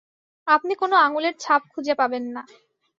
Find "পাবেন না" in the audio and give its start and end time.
1.99-2.41